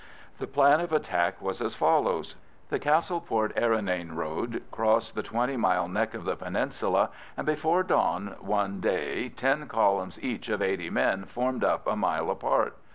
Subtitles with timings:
[0.39, 2.35] The plan of attack was as follows.
[2.69, 8.35] The Castleport Errinane road crossed the twenty mile neck of the peninsula, and before dawn
[8.39, 12.75] one day ten columns, each of eighty men, formed up a mile apart.